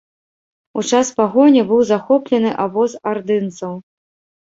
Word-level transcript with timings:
У 0.81 0.83
час 0.91 1.11
пагоні 1.19 1.61
быў 1.73 1.81
захоплены 1.91 2.57
абоз 2.67 2.91
ардынцаў. 3.15 3.81